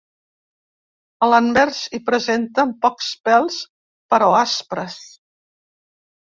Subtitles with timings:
[1.25, 3.61] A l'anvers hi presenten pocs pèls
[4.15, 5.01] però aspres.